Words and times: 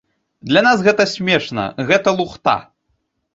Для 0.53 0.61
нас 0.67 0.79
гэта 0.87 1.05
смешна, 1.11 1.67
гэта 1.93 2.15
лухта! 2.23 2.57